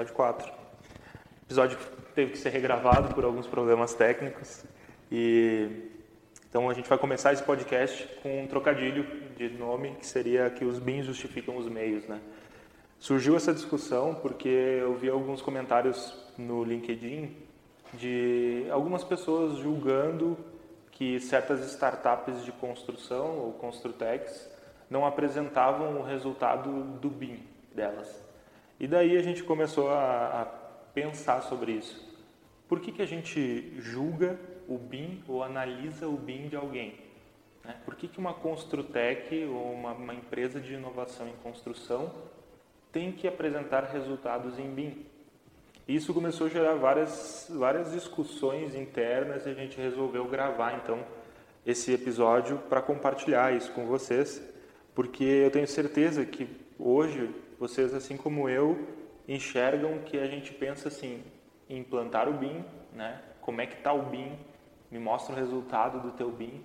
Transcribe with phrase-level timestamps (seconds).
[0.00, 0.52] Episódio 4.
[1.46, 1.78] Episódio
[2.14, 4.64] teve que ser regravado por alguns problemas técnicos
[5.12, 5.90] e
[6.48, 9.04] então a gente vai começar esse podcast com um trocadilho
[9.36, 12.20] de nome que seria que os bens justificam os meios, né?
[12.98, 17.36] Surgiu essa discussão porque eu vi alguns comentários no LinkedIn
[17.94, 20.38] de algumas pessoas julgando
[20.92, 24.50] que certas startups de construção ou construtex
[24.88, 27.38] não apresentavam o resultado do BIM
[27.74, 28.29] delas.
[28.80, 30.44] E daí a gente começou a, a
[30.94, 32.08] pensar sobre isso.
[32.66, 36.94] Por que, que a gente julga o BIM ou analisa o BIM de alguém?
[37.62, 37.76] Né?
[37.84, 42.10] Por que, que uma Construtec ou uma, uma empresa de inovação em construção
[42.90, 45.04] tem que apresentar resultados em BIM?
[45.86, 51.04] Isso começou a gerar várias, várias discussões internas e a gente resolveu gravar então
[51.66, 54.42] esse episódio para compartilhar isso com vocês,
[54.94, 57.28] porque eu tenho certeza que hoje
[57.60, 58.88] vocês, assim como eu,
[59.28, 61.22] enxergam que a gente pensa assim,
[61.68, 63.20] em implantar o BIM, né?
[63.42, 64.32] Como é que está o BIM?
[64.90, 66.64] Me mostra o resultado do teu BIM.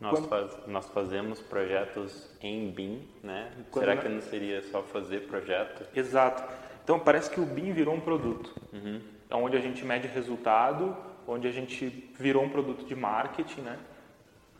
[0.00, 0.28] Nós, Quando...
[0.28, 3.52] faz, nós fazemos projetos em BIM, né?
[3.70, 5.86] Quando Será que não seria só fazer projeto?
[5.94, 6.42] Exato.
[6.82, 9.00] Então parece que o BIM virou um produto, uhum.
[9.30, 10.96] onde a gente mede resultado,
[11.28, 11.86] onde a gente
[12.18, 13.78] virou um produto de marketing, né?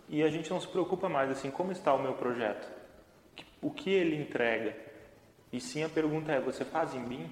[0.08, 2.69] E a gente não se preocupa mais assim, como está o meu projeto?
[3.62, 4.92] O que ele entrega?
[5.53, 7.31] E sim a pergunta é, você faz em BIM?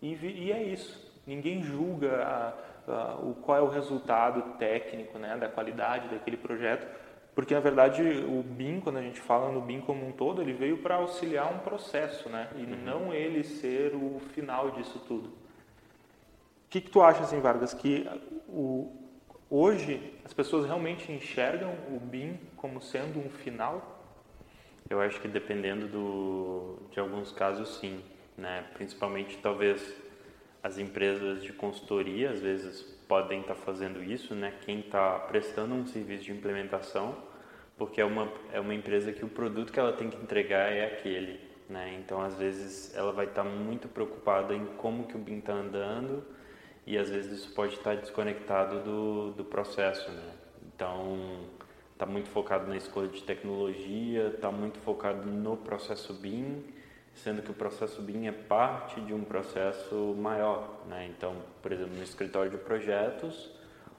[0.00, 1.10] E, e é isso.
[1.26, 6.86] Ninguém julga a, a, o, qual é o resultado técnico, né, da qualidade daquele projeto,
[7.34, 10.52] porque na verdade o BIM, quando a gente fala no BIM como um todo, ele
[10.52, 12.76] veio para auxiliar um processo, né, e uhum.
[12.84, 15.28] não ele ser o final disso tudo.
[15.28, 18.08] O que, que tu acha, assim, Vargas, que
[18.48, 18.90] o,
[19.50, 23.89] hoje as pessoas realmente enxergam o BIM como sendo um final?
[24.90, 28.02] Eu acho que dependendo do, de alguns casos, sim.
[28.36, 28.64] Né?
[28.74, 29.94] Principalmente, talvez,
[30.60, 34.52] as empresas de consultoria, às vezes, podem estar tá fazendo isso, né?
[34.62, 37.16] Quem está prestando um serviço de implementação,
[37.78, 40.86] porque é uma, é uma empresa que o produto que ela tem que entregar é
[40.86, 41.96] aquele, né?
[41.98, 45.52] Então, às vezes, ela vai estar tá muito preocupada em como que o BIM está
[45.52, 46.24] andando
[46.84, 50.32] e, às vezes, isso pode estar tá desconectado do, do processo, né?
[50.74, 51.46] Então,
[52.00, 56.64] está muito focado na escolha de tecnologia, está muito focado no processo BIM,
[57.14, 60.80] sendo que o processo BIM é parte de um processo maior.
[60.88, 61.10] Né?
[61.14, 63.50] Então, por exemplo, no escritório de projetos,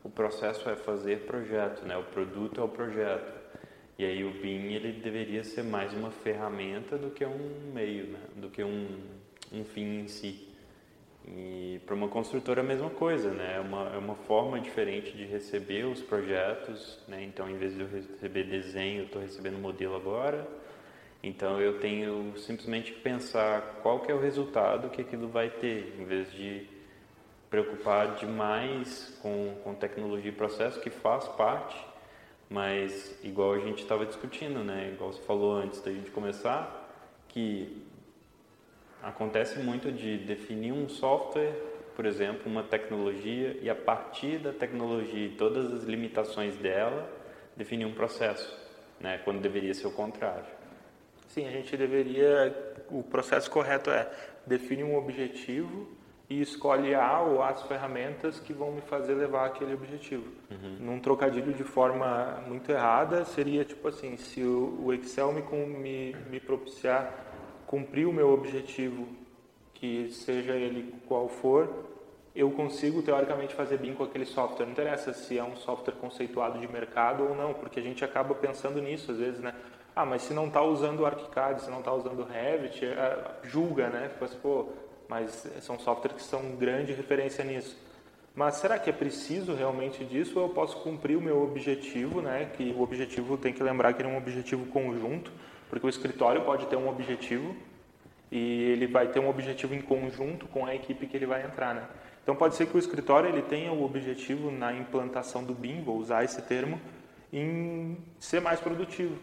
[0.04, 1.96] o processo é fazer projeto, né?
[1.96, 3.40] o produto é o projeto.
[4.00, 8.20] E aí o BIM ele deveria ser mais uma ferramenta do que um meio, né?
[8.36, 9.00] do que um,
[9.52, 10.51] um fim em si.
[11.28, 13.58] E para uma construtora é a mesma coisa, né?
[13.58, 17.24] É uma, é uma forma diferente de receber os projetos, né?
[17.24, 20.48] Então, em vez de eu receber desenho, eu estou recebendo modelo agora.
[21.24, 25.96] Então, eu tenho simplesmente que pensar qual que é o resultado que aquilo vai ter,
[26.00, 26.68] em vez de
[27.52, 31.78] preocupar demais com, com tecnologia e processo, que faz parte,
[32.50, 34.92] mas igual a gente estava discutindo, né?
[34.94, 36.90] Igual você falou antes da gente começar,
[37.28, 37.86] que
[39.02, 41.54] Acontece muito de definir um software,
[41.96, 47.10] por exemplo, uma tecnologia, e a partir da tecnologia e todas as limitações dela,
[47.56, 48.58] definir um processo,
[49.00, 49.20] né?
[49.24, 50.46] quando deveria ser o contrário.
[51.28, 52.54] Sim, a gente deveria.
[52.90, 54.12] O processo correto é
[54.46, 55.88] definir um objetivo
[56.30, 60.28] e escolhe a ou as ferramentas que vão me fazer levar aquele objetivo.
[60.50, 60.78] Uhum.
[60.80, 66.40] Num trocadilho de forma muito errada, seria tipo assim: se o Excel me, me, me
[66.40, 67.31] propiciar
[67.72, 69.08] cumprir o meu objetivo,
[69.74, 71.88] que seja ele qual for,
[72.36, 74.66] eu consigo teoricamente fazer BIM com aquele software.
[74.66, 78.36] Não interessa se é um software conceituado de mercado ou não, porque a gente acaba
[78.36, 79.56] pensando nisso às vezes, né?
[79.96, 83.18] Ah, mas se não está usando o ArchiCAD, se não está usando o Revit, é,
[83.44, 84.10] julga, né?
[84.10, 84.68] Fica assim, pô,
[85.08, 87.78] mas são softwares que são grande referência nisso.
[88.36, 92.50] Mas será que é preciso realmente disso ou eu posso cumprir o meu objetivo, né?
[92.56, 95.32] Que o objetivo tem que lembrar que ele é um objetivo conjunto
[95.72, 97.56] porque o escritório pode ter um objetivo
[98.30, 101.74] e ele vai ter um objetivo em conjunto com a equipe que ele vai entrar,
[101.74, 101.88] né?
[102.22, 105.98] Então pode ser que o escritório ele tenha o objetivo na implantação do BIM, vou
[105.98, 106.80] usar esse termo,
[107.32, 109.18] em ser mais produtivo.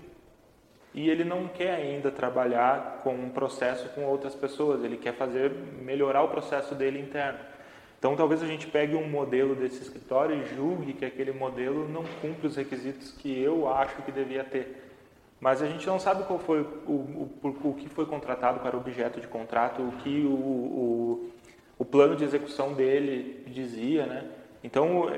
[0.95, 5.53] E ele não quer ainda trabalhar com um processo com outras pessoas, ele quer fazer
[5.83, 7.41] melhorar o processo dele interno.
[7.99, 12.05] Então talvez a gente pegue um modelo desse escritório e julgue que aquele modelo não
[12.23, 14.88] cumpre os requisitos que eu acho que devia ter.
[15.40, 18.81] Mas a gente não sabe qual foi o, o, o, que foi contratado, era o
[18.81, 21.31] objeto de contrato, o que o, o,
[21.79, 24.29] o plano de execução dele dizia, né?
[24.64, 25.08] Então,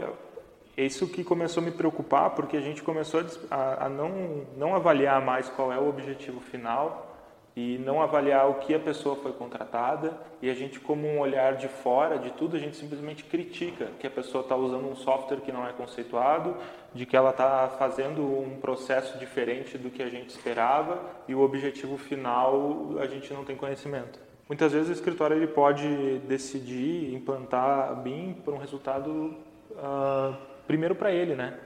[0.76, 4.75] é isso que começou a me preocupar, porque a gente começou a, a não, não
[4.75, 7.09] avaliar mais qual é o objetivo final,
[7.56, 11.56] e não avaliar o que a pessoa foi contratada e a gente como um olhar
[11.56, 15.41] de fora de tudo a gente simplesmente critica que a pessoa está usando um software
[15.41, 16.56] que não é conceituado
[16.94, 21.41] de que ela está fazendo um processo diferente do que a gente esperava e o
[21.41, 24.19] objetivo final a gente não tem conhecimento.
[24.49, 29.37] Muitas vezes o escritório ele pode decidir implantar BIM por um resultado
[29.70, 30.37] uh,
[30.67, 31.58] primeiro para ele né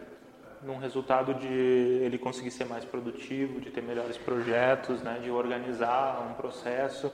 [0.65, 6.27] num resultado de ele conseguir ser mais produtivo, de ter melhores projetos, né, de organizar
[6.31, 7.13] um processo.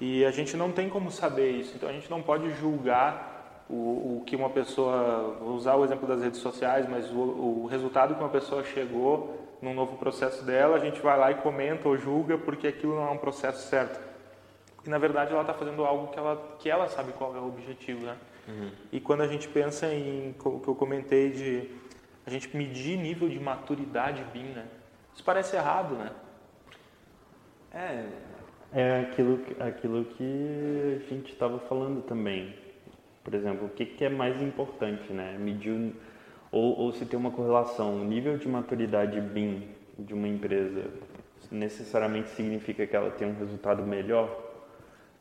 [0.00, 4.18] E a gente não tem como saber isso, então a gente não pode julgar o,
[4.18, 8.14] o que uma pessoa, vou usar o exemplo das redes sociais, mas o, o resultado
[8.14, 11.96] que uma pessoa chegou num novo processo dela, a gente vai lá e comenta ou
[11.98, 14.00] julga porque aquilo não é um processo certo.
[14.86, 17.48] E na verdade ela está fazendo algo que ela, que ela sabe qual é o
[17.48, 18.16] objetivo, né?
[18.46, 18.70] Uhum.
[18.92, 21.70] E quando a gente pensa em o que eu comentei de
[22.28, 24.66] a gente medir nível de maturidade BIM, né?
[25.14, 26.10] Isso parece errado, né?
[27.72, 28.04] É,
[28.72, 32.54] é aquilo, aquilo que a gente estava falando também.
[33.24, 35.36] Por exemplo, o que, que é mais importante, né?
[35.38, 35.94] Medir
[36.52, 40.84] ou, ou se tem uma correlação, o nível de maturidade BIM de uma empresa
[41.50, 44.28] necessariamente significa que ela tem um resultado melhor,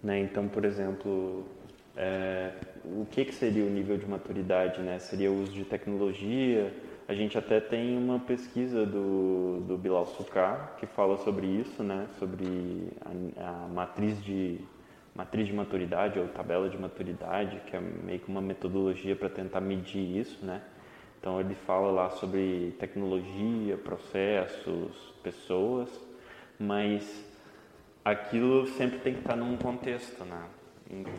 [0.04, 0.20] né?
[0.20, 1.46] Então, por exemplo,
[1.96, 2.52] é,
[2.84, 5.00] o que, que seria o nível de maturidade, né?
[5.00, 6.74] Seria o uso de tecnologia,
[7.08, 12.06] a gente até tem uma pesquisa do, do Bilal Sukar que fala sobre isso, né?
[12.20, 12.90] sobre
[13.38, 14.60] a, a matriz, de,
[15.16, 19.62] matriz de maturidade ou tabela de maturidade, que é meio que uma metodologia para tentar
[19.62, 20.46] medir isso.
[20.46, 20.62] Né?
[21.18, 25.90] Então ele fala lá sobre tecnologia, processos, pessoas,
[26.60, 27.26] mas
[28.04, 30.44] aquilo sempre tem que estar num contexto, né?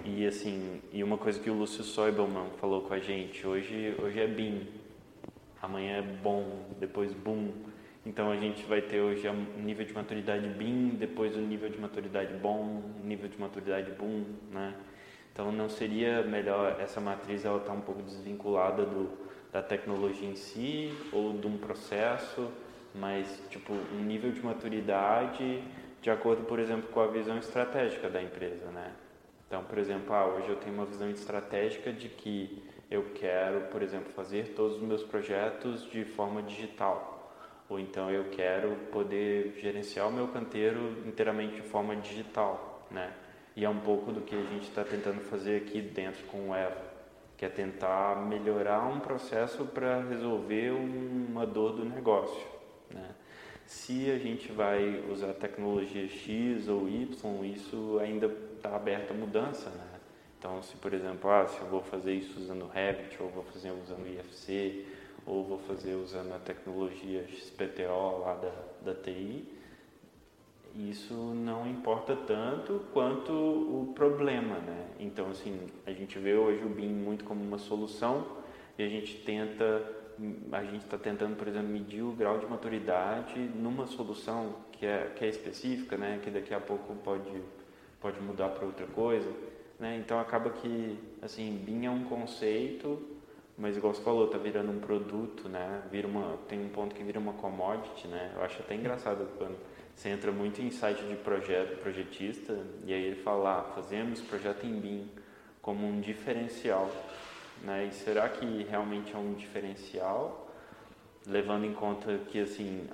[0.05, 3.95] E, e assim, e uma coisa que o Lúcio Soibelman falou com a gente, hoje,
[4.03, 4.67] hoje é BIM,
[5.63, 7.53] amanhã é bom, depois boom.
[8.05, 11.69] Então a gente vai ter hoje um nível de maturidade BIM, depois o um nível
[11.69, 14.75] de maturidade bom, nível de maturidade boom, né?
[15.33, 19.11] Então não seria melhor essa matriz ela estar tá um pouco desvinculada do,
[19.53, 22.51] da tecnologia em si ou de um processo,
[22.95, 25.63] mas tipo um nível de maturidade
[26.01, 28.93] de acordo, por exemplo, com a visão estratégica da empresa, né?
[29.47, 33.83] Então, por exemplo, ah, hoje eu tenho uma visão estratégica de que eu quero, por
[33.83, 37.33] exemplo, fazer todos os meus projetos de forma digital.
[37.69, 43.13] Ou então eu quero poder gerenciar o meu canteiro inteiramente de forma digital, né?
[43.55, 46.55] E é um pouco do que a gente está tentando fazer aqui dentro com o
[46.55, 46.81] Eva,
[47.37, 52.47] que é tentar melhorar um processo para resolver uma dor do negócio,
[52.91, 53.11] né?
[53.67, 58.27] Se a gente vai usar tecnologia X ou Y, isso ainda
[58.57, 59.88] está aberto à mudança, né?
[60.39, 63.73] Então, se por exemplo, ah, se eu vou fazer isso usando Revit, ou vou fazer
[63.73, 64.87] usando IFC,
[65.27, 69.45] ou vou fazer usando a tecnologia XPTO lá da, da TI,
[70.77, 74.87] isso não importa tanto quanto o problema, né?
[75.01, 78.25] Então, assim, a gente vê hoje o BIM muito como uma solução
[78.79, 79.83] e a gente tenta,
[80.53, 85.13] a gente está tentando, por exemplo, medir o grau de maturidade numa solução que é,
[85.17, 86.21] que é específica, né?
[86.23, 87.43] Que daqui a pouco pode,
[88.01, 89.29] pode mudar para outra coisa.
[89.79, 89.97] Né?
[89.99, 93.01] Então acaba que, assim, BIM é um conceito,
[93.57, 95.83] mas igual você falou, tá virando um produto, né?
[95.91, 98.33] Vira uma, tem um ponto que vira uma commodity, né?
[98.35, 99.57] Eu acho até engraçado quando
[99.95, 104.65] você entra muito em site de projeto, projetista, e aí ele fala, ah, fazemos projeto
[104.65, 105.09] em BIM
[105.63, 106.91] como um diferencial,
[107.63, 107.87] né?
[107.87, 110.47] E será que realmente é um diferencial?
[111.27, 112.87] levando em conta que assim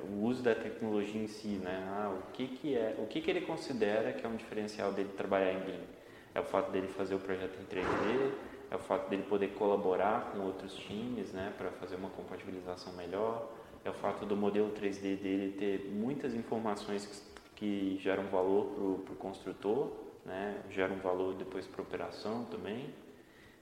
[0.00, 1.84] o uso da tecnologia em si, né?
[1.88, 5.10] Ah, o que que é, o que que ele considera que é um diferencial dele
[5.14, 6.01] trabalhar em BIM?
[6.34, 8.32] É o fato dele fazer o projeto em 3D,
[8.70, 13.50] é o fato dele poder colaborar com outros times, né, para fazer uma compatibilização melhor,
[13.84, 17.22] é o fato do modelo 3D dele ter muitas informações
[17.54, 19.92] que, geram valor para o construtor,
[20.24, 22.92] né, geram valor depois para operação também.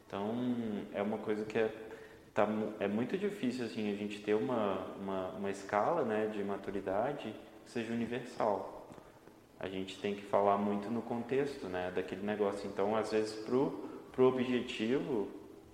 [0.06, 0.34] Então,
[0.94, 1.70] é uma coisa que é,
[2.32, 2.48] tá,
[2.78, 7.34] é muito difícil assim, a gente ter uma, uma, uma escala né, de maturidade
[7.64, 8.79] que seja universal
[9.60, 12.66] a gente tem que falar muito no contexto né, daquele negócio.
[12.66, 15.28] Então, às vezes, para o objetivo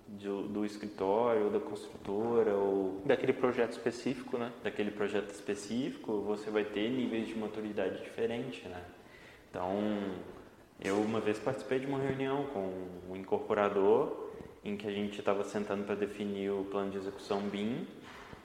[0.05, 3.01] do, do escritório, ou da construtora, ou...
[3.05, 4.51] Daquele projeto específico, né?
[4.61, 8.83] Daquele projeto específico, você vai ter níveis de maturidade diferentes, né?
[9.49, 9.71] Então,
[10.83, 12.71] eu uma vez participei de uma reunião com
[13.09, 14.27] um incorporador
[14.65, 17.87] em que a gente estava sentando para definir o plano de execução BIM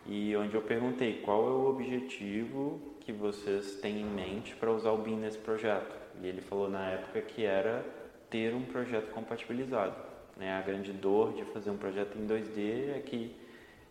[0.06, 4.90] e onde eu perguntei qual é o objetivo que vocês têm em mente para usar
[4.90, 5.94] o BIM nesse projeto?
[6.20, 7.84] E ele falou na época que era
[8.28, 9.94] ter um projeto compatibilizado.
[10.36, 10.52] Né?
[10.52, 13.34] A grande dor de fazer um projeto em 2D é que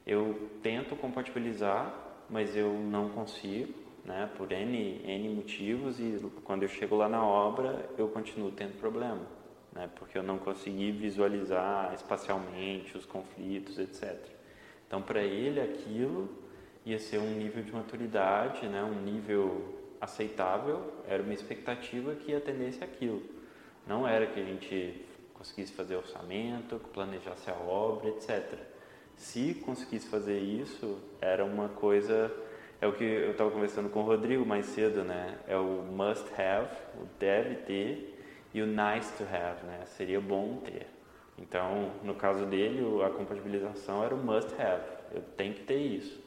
[0.05, 1.93] eu tento compatibilizar,
[2.29, 3.81] mas eu não consigo.
[4.03, 8.79] né, por N, N motivos e quando eu chego lá na obra eu continuo tendo
[8.79, 9.21] problema,
[9.71, 14.17] né, porque eu não consegui visualizar espacialmente os conflitos, etc.
[14.91, 16.27] Então, para ele, aquilo
[16.85, 22.83] ia ser um nível de maturidade, né, um nível aceitável, era uma expectativa que atendesse
[22.83, 23.23] aquilo.
[23.87, 25.01] Não era que a gente
[25.33, 28.59] conseguisse fazer orçamento, planejasse a obra, etc.
[29.15, 32.29] Se conseguisse fazer isso, era uma coisa
[32.81, 35.37] é o que eu estava conversando com o Rodrigo mais cedo, né?
[35.47, 36.69] É o must have,
[37.01, 38.21] o deve ter
[38.53, 39.85] e o nice to have, né?
[39.85, 40.85] Seria bom ter.
[41.37, 44.83] Então, no caso dele, a compatibilização era o must have.
[45.13, 46.19] Eu tenho que ter isso.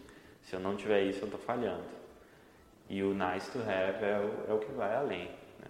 [0.42, 1.84] Se eu não tiver isso, eu estou falhando.
[2.88, 5.30] E o nice to have é o, é o que vai além.
[5.58, 5.68] Né?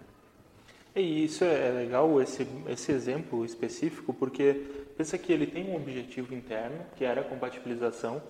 [0.95, 4.65] E isso é, é legal, esse, esse exemplo específico, porque
[4.97, 8.21] pensa que ele tem um objetivo interno, que era a compatibilização,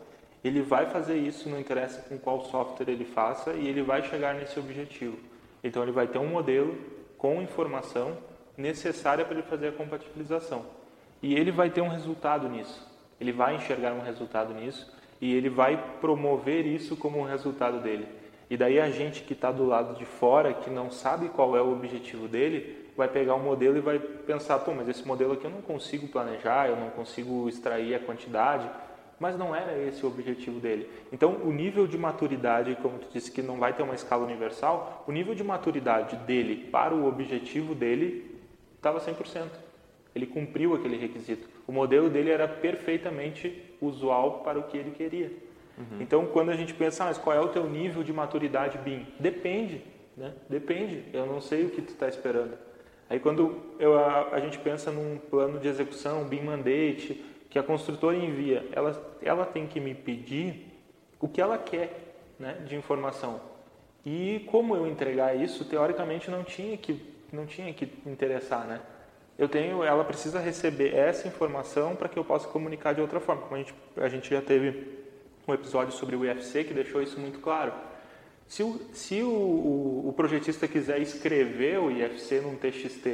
[0.43, 4.35] ele vai fazer isso, não interessa com qual software ele faça, e ele vai chegar
[4.35, 5.17] nesse objetivo.
[5.63, 6.77] Então ele vai ter um modelo
[7.17, 8.15] com informação
[8.55, 10.63] necessária para ele fazer a compatibilização.
[11.25, 12.87] E ele vai ter um resultado nisso.
[13.19, 14.87] Ele vai enxergar um resultado nisso
[15.19, 18.07] e ele vai promover isso como um resultado dele.
[18.47, 21.61] E daí a gente que está do lado de fora, que não sabe qual é
[21.63, 25.45] o objetivo dele, vai pegar um modelo e vai pensar, pô, mas esse modelo aqui
[25.45, 28.69] eu não consigo planejar, eu não consigo extrair a quantidade,
[29.19, 30.87] mas não era esse o objetivo dele.
[31.11, 35.03] Então, o nível de maturidade, como tu disse que não vai ter uma escala universal,
[35.07, 38.39] o nível de maturidade dele para o objetivo dele
[38.77, 39.64] estava 100%.
[40.15, 41.47] Ele cumpriu aquele requisito.
[41.67, 45.31] O modelo dele era perfeitamente usual para o que ele queria.
[45.77, 46.01] Uhum.
[46.01, 49.05] Então, quando a gente pensa, ah, mas qual é o teu nível de maturidade BIM?
[49.19, 49.81] Depende,
[50.15, 50.33] né?
[50.49, 51.03] Depende.
[51.11, 52.57] Eu não sei o que tu está esperando.
[53.09, 57.63] Aí, quando eu, a, a gente pensa num plano de execução, BIM mandate, que a
[57.63, 60.73] construtora envia, ela, ela tem que me pedir
[61.19, 63.39] o que ela quer né, de informação.
[64.05, 67.01] E como eu entregar isso, teoricamente não tinha que,
[67.33, 68.81] não tinha que interessar, né?
[69.37, 73.41] Eu tenho, ela precisa receber essa informação para que eu possa comunicar de outra forma.
[73.41, 75.05] Como a gente, a gente já teve
[75.47, 77.73] um episódio sobre o IFC que deixou isso muito claro.
[78.47, 83.05] Se o, se o, o, o projetista quiser escrever o IFC num TXT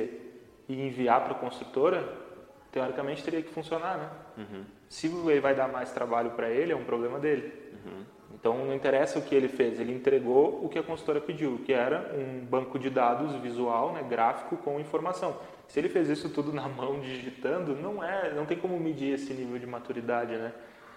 [0.67, 2.07] e enviar para a construtora,
[2.71, 4.09] teoricamente teria que funcionar, né?
[4.37, 4.63] Uhum.
[4.89, 7.51] Se ele vai dar mais trabalho para ele, é um problema dele.
[7.73, 8.03] Uhum.
[8.33, 11.73] Então não interessa o que ele fez, ele entregou o que a consultora pediu, que
[11.73, 15.37] era um banco de dados visual, né, gráfico com informação.
[15.71, 19.33] Se ele fez isso tudo na mão digitando, não é, não tem como medir esse
[19.33, 20.51] nível de maturidade, né?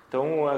[0.08, 0.50] Então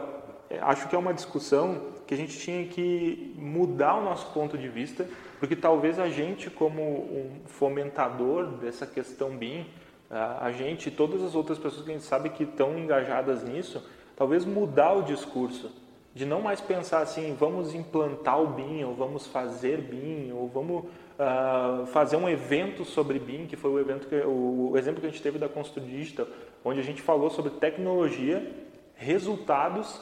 [0.49, 4.57] é, acho que é uma discussão que a gente tinha que mudar o nosso ponto
[4.57, 5.07] de vista,
[5.39, 9.67] porque talvez a gente como um fomentador dessa questão BIM
[10.09, 13.85] a gente, todas as outras pessoas que a gente sabe que estão engajadas nisso,
[14.17, 15.71] talvez mudar o discurso,
[16.15, 20.85] de não mais pensar assim, vamos implantar o BIM, ou vamos fazer BIM, ou vamos
[21.19, 25.07] uh, fazer um evento sobre BIM, que foi o evento que, o, o exemplo que
[25.07, 26.27] a gente teve da Constru Digital,
[26.65, 28.51] onde a gente falou sobre tecnologia,
[28.95, 30.01] resultados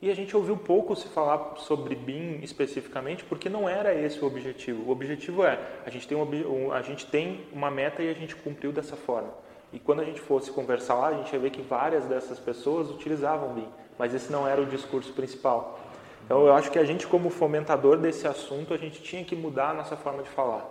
[0.00, 4.26] e a gente ouviu pouco se falar sobre BIM especificamente, porque não era esse o
[4.26, 4.82] objetivo.
[4.88, 8.36] O objetivo é, a gente tem, um, a gente tem uma meta e a gente
[8.36, 9.32] cumpriu dessa forma.
[9.72, 12.90] E quando a gente fosse conversar lá, a gente ia ver que várias dessas pessoas
[12.90, 13.66] utilizavam BIM,
[13.98, 15.80] mas esse não era o discurso principal.
[16.26, 19.70] Então eu acho que a gente como fomentador desse assunto, a gente tinha que mudar
[19.70, 20.68] a nossa forma de falar.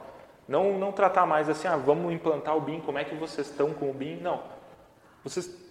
[0.47, 3.73] Não, não tratar mais assim, ah, vamos implantar o BIM, como é que vocês estão
[3.73, 4.17] com o BIM?
[4.17, 4.43] Não.
[5.23, 5.65] Vocês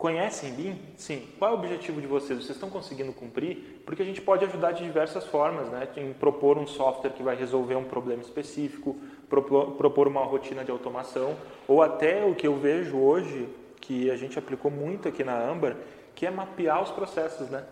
[0.00, 0.78] Conhecem BIM?
[0.96, 1.28] Sim.
[1.38, 2.38] Qual é o objetivo de vocês?
[2.38, 3.82] Vocês estão conseguindo cumprir?
[3.84, 5.86] Porque a gente pode ajudar de diversas formas, né?
[5.94, 8.96] Em propor um software que vai resolver um problema específico,
[9.28, 11.36] propor, propor uma rotina de automação,
[11.68, 13.46] ou até o que eu vejo hoje,
[13.78, 15.76] que a gente aplicou muito aqui na Amber,
[16.14, 17.62] que é mapear os processos, né?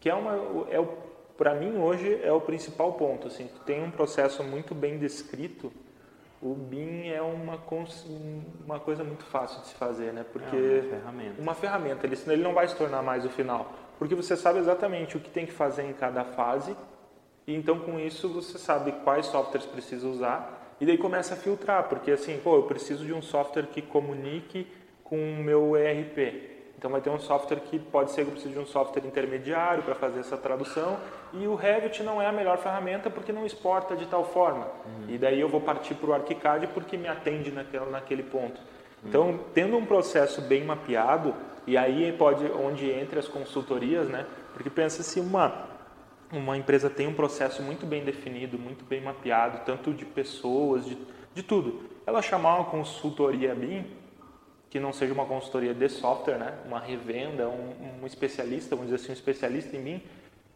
[0.00, 0.84] Que é uma, é
[1.36, 5.72] para mim hoje é o principal ponto, assim, tem um processo muito bem descrito
[6.40, 7.60] o BIM é uma,
[8.64, 10.24] uma coisa muito fácil de se fazer, né?
[10.32, 11.42] Porque é uma ferramenta.
[11.42, 13.72] Uma ferramenta, ele, ele não vai se tornar mais o final.
[13.98, 16.76] Porque você sabe exatamente o que tem que fazer em cada fase,
[17.46, 21.88] e então com isso você sabe quais softwares precisa usar, e daí começa a filtrar,
[21.88, 24.66] porque assim, pô, eu preciso de um software que comunique
[25.02, 26.57] com o meu ERP.
[26.78, 29.82] Então vai ter um software que pode ser que eu precise de um software intermediário
[29.82, 30.96] para fazer essa tradução
[31.32, 34.66] e o Revit não é a melhor ferramenta porque não exporta de tal forma.
[34.86, 35.06] Uhum.
[35.08, 38.60] E daí eu vou partir para o ArchiCAD porque me atende naquela, naquele ponto.
[39.04, 39.38] Então, uhum.
[39.52, 41.34] tendo um processo bem mapeado,
[41.66, 44.24] e aí pode onde entra as consultorias, né?
[44.54, 45.66] Porque pensa se uma
[46.30, 50.98] uma empresa tem um processo muito bem definido, muito bem mapeado, tanto de pessoas, de,
[51.34, 51.80] de tudo.
[52.06, 53.86] Ela chamar uma consultoria BIM,
[54.70, 56.58] que não seja uma consultoria de software, né?
[56.66, 60.02] uma revenda, um, um, especialista, vamos dizer assim, um especialista em mim,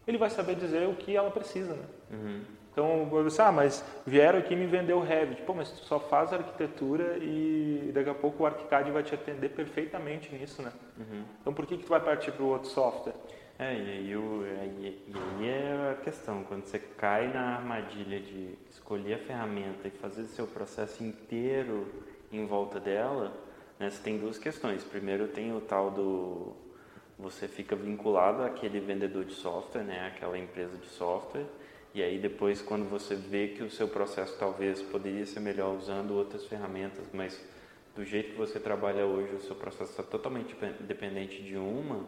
[0.06, 1.84] ele vai saber dizer o que ela precisa, né?
[2.10, 2.40] Uhum.
[2.72, 5.42] Então, eu disse, ah, mas vieram aqui me vender o Revit.
[5.42, 9.50] Pô, mas tu só faz arquitetura e daqui a pouco o ArchiCAD vai te atender
[9.50, 10.72] perfeitamente nisso, né?
[10.98, 11.22] Uhum.
[11.40, 13.14] Então, por que, que tu vai partir para o outro software?
[13.58, 14.42] É, e aí, o,
[14.80, 19.90] e aí é a questão, quando você cai na armadilha de escolher a ferramenta e
[19.90, 21.86] fazer o seu processo inteiro
[22.32, 23.32] em volta dela,
[23.82, 24.84] né, você tem duas questões.
[24.84, 26.52] Primeiro tem o tal do...
[27.18, 31.46] Você fica vinculado àquele vendedor de software, né, aquela empresa de software,
[31.94, 36.12] e aí depois quando você vê que o seu processo talvez poderia ser melhor usando
[36.14, 37.40] outras ferramentas, mas
[37.94, 42.06] do jeito que você trabalha hoje, o seu processo está totalmente dependente de uma,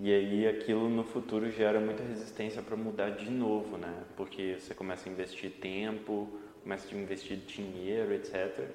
[0.00, 4.04] e aí aquilo no futuro gera muita resistência para mudar de novo, né?
[4.16, 6.28] Porque você começa a investir tempo,
[6.62, 8.66] começa a investir dinheiro, etc.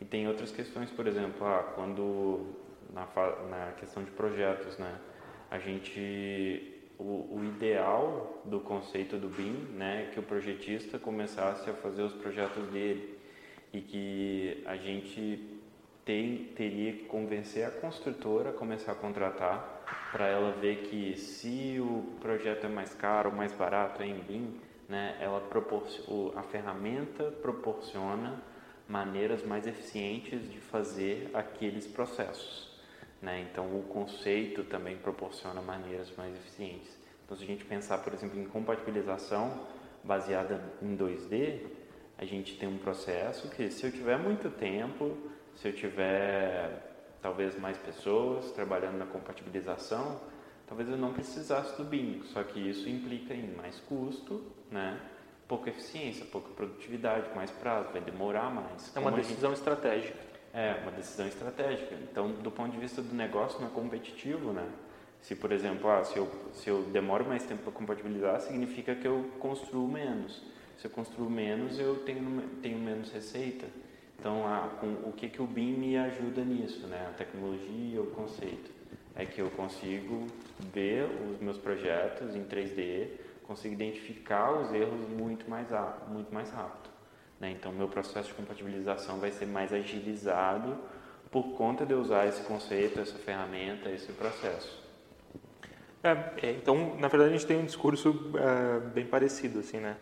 [0.00, 2.54] E tem outras questões, por exemplo, ah, quando
[2.92, 3.06] na,
[3.48, 4.98] na questão de projetos, né?
[5.50, 11.74] A gente o, o, ideal do conceito do BIM, né, que o projetista começasse a
[11.74, 13.18] fazer os projetos dele
[13.72, 15.60] e que a gente
[16.04, 19.82] tem, teria que convencer a construtora a começar a contratar
[20.12, 24.60] para ela ver que se o projeto é mais caro ou mais barato em BIM,
[24.88, 25.42] né, ela
[26.36, 28.40] a ferramenta proporciona
[28.88, 32.72] maneiras mais eficientes de fazer aqueles processos.
[33.20, 33.46] Né?
[33.50, 36.96] Então, o conceito também proporciona maneiras mais eficientes.
[37.24, 39.66] Então, se a gente pensar, por exemplo, em compatibilização
[40.02, 41.60] baseada em 2D,
[42.18, 45.16] a gente tem um processo que, se eu tiver muito tempo,
[45.56, 50.20] se eu tiver talvez mais pessoas trabalhando na compatibilização,
[50.66, 55.00] talvez eu não precisasse do BIM, só que isso implica em mais custo, né?
[55.48, 58.94] Pouca eficiência, pouca produtividade, mais prazo, vai demorar mais.
[58.94, 59.58] É uma decisão gente...
[59.58, 60.18] estratégica.
[60.52, 61.94] É, uma decisão estratégica.
[62.10, 64.66] Então, do ponto de vista do negócio, não é competitivo, né?
[65.20, 69.06] Se, por exemplo, ah, se, eu, se eu demoro mais tempo para compatibilizar, significa que
[69.06, 70.42] eu construo menos.
[70.78, 73.66] Se eu construo menos, eu tenho, tenho menos receita.
[74.18, 77.06] Então, ah, com, o que, que o BIM me ajuda nisso, né?
[77.08, 78.70] A tecnologia, o conceito.
[79.16, 80.26] É que eu consigo
[80.72, 83.08] ver os meus projetos em 3D,
[83.46, 85.68] consigo identificar os erros muito mais,
[86.08, 86.90] muito mais rápido.
[87.40, 87.50] Né?
[87.50, 90.78] Então, meu processo de compatibilização vai ser mais agilizado
[91.30, 94.82] por conta de usar esse conceito, essa ferramenta, esse processo.
[96.02, 99.96] É, é então, na verdade, a gente tem um discurso é, bem parecido, assim, né?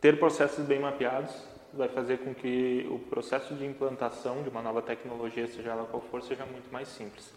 [0.00, 1.34] Ter processos bem mapeados
[1.74, 6.02] vai fazer com que o processo de implantação de uma nova tecnologia, seja ela qual
[6.02, 7.32] for, seja muito mais simples.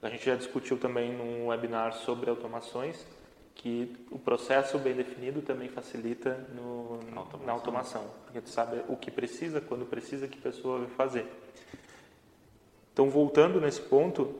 [0.00, 3.06] A gente já discutiu também num webinar sobre automações
[3.54, 7.46] que o processo bem definido também facilita no, automação.
[7.46, 11.26] na automação, porque tu sabe o que precisa, quando precisa, que pessoa vai fazer.
[12.92, 14.34] Então, voltando nesse ponto,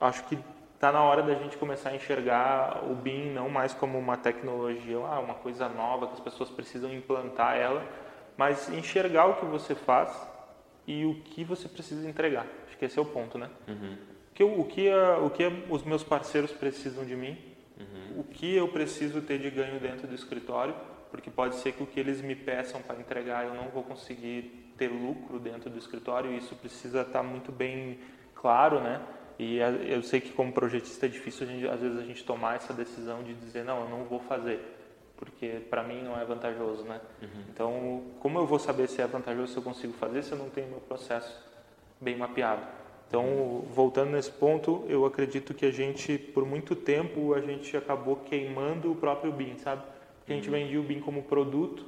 [0.00, 0.38] acho que
[0.74, 4.98] está na hora da gente começar a enxergar o BIM não mais como uma tecnologia,
[4.98, 7.82] ah, uma coisa nova que as pessoas precisam implantar ela,
[8.36, 10.10] mas enxergar o que você faz
[10.86, 12.46] e o que você precisa entregar.
[12.66, 13.48] Acho que esse é o ponto, né?
[13.66, 13.96] Uhum.
[14.34, 18.20] Que, o, que a, o que os meus parceiros precisam de mim Uhum.
[18.20, 20.74] O que eu preciso ter de ganho dentro do escritório,
[21.10, 24.72] porque pode ser que o que eles me peçam para entregar eu não vou conseguir
[24.76, 27.98] ter lucro dentro do escritório e isso precisa estar tá muito bem
[28.34, 29.00] claro, né?
[29.38, 32.72] E eu sei que como projetista é difícil gente, às vezes a gente tomar essa
[32.72, 34.60] decisão de dizer não, eu não vou fazer,
[35.16, 37.00] porque para mim não é vantajoso, né?
[37.20, 37.44] Uhum.
[37.48, 40.50] Então, como eu vou saber se é vantajoso se eu consigo fazer se eu não
[40.50, 41.42] tenho meu processo
[42.00, 42.62] bem mapeado?
[43.14, 48.16] Então, voltando nesse ponto, eu acredito que a gente, por muito tempo, a gente acabou
[48.16, 49.84] queimando o próprio BIM, sabe?
[50.18, 50.56] Porque a gente uhum.
[50.56, 51.86] vendia o BIM como produto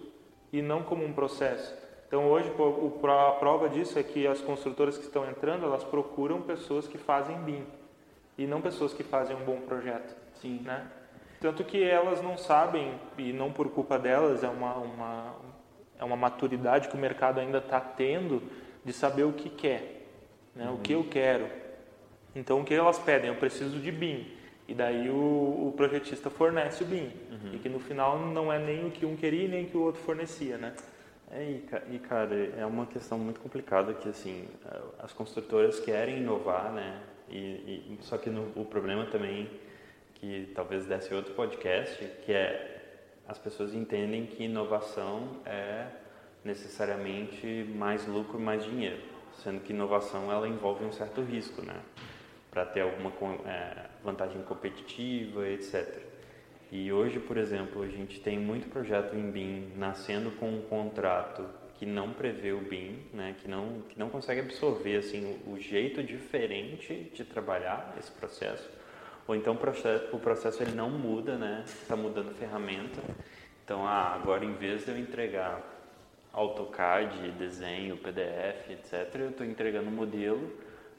[0.53, 1.77] e não como um processo.
[2.07, 6.87] Então, hoje, a prova disso é que as construtoras que estão entrando, elas procuram pessoas
[6.87, 7.65] que fazem BIM
[8.39, 10.15] e não pessoas que fazem um bom projeto.
[10.41, 10.61] Sim.
[10.65, 10.87] Né?
[11.41, 15.35] Tanto que elas não sabem, e não por culpa delas, é uma, uma,
[15.99, 18.41] é uma maturidade que o mercado ainda está tendo
[18.85, 19.96] de saber o que quer
[20.57, 20.66] né?
[20.69, 20.75] Uhum.
[20.75, 21.47] o que eu quero.
[22.35, 23.29] Então, o que elas pedem?
[23.29, 24.27] Eu preciso de BIM.
[24.66, 27.12] E daí o, o projetista fornece o BIM.
[27.31, 27.55] Uhum.
[27.55, 29.83] E que no final não é nem o que um queria nem o que o
[29.83, 30.75] outro fornecia, né?
[31.31, 34.47] É, e, cara, é uma questão muito complicada que, assim,
[34.99, 37.01] as construtoras querem inovar, né?
[37.29, 39.51] E, e só que no, o problema também,
[40.14, 42.73] que talvez desse outro podcast, que é
[43.27, 45.87] as pessoas entendem que inovação é
[46.45, 51.81] necessariamente mais lucro, mais dinheiro sendo que inovação ela envolve um certo risco, né?
[52.51, 53.12] Para ter alguma
[53.46, 56.03] é, vantagem competitiva, etc.
[56.72, 61.44] E hoje, por exemplo, a gente tem muito projeto em BIM nascendo com um contrato
[61.79, 63.37] que não prevê o BIM, né?
[63.40, 68.68] Que não que não consegue absorver assim o, o jeito diferente de trabalhar esse processo,
[69.29, 71.62] Ou então o processo, o processo ele não muda, né?
[71.66, 73.01] Está mudando ferramenta.
[73.64, 75.76] Então, ah, agora em vez de eu entregar
[76.37, 80.53] AutoCAD, desenho, PDF, etc., eu estou entregando um modelo,